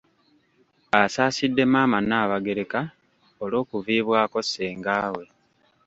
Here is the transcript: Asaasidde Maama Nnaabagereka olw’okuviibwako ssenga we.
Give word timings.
Asaasidde 1.01 1.63
Maama 1.73 1.97
Nnaabagereka 2.01 2.79
olw’okuviibwako 3.43 4.39
ssenga 4.45 4.95
we. 5.15 5.25